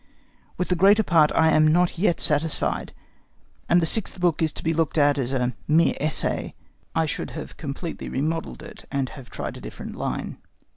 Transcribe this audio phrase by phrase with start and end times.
[0.57, 2.91] With the greater part I am not yet satisfied;
[3.69, 6.55] and the sixth book is to be looked at as a mere essay:
[6.95, 10.39] I should have completely remodelled it, and have tried a different line.